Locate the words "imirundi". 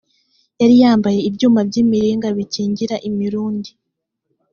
3.09-3.69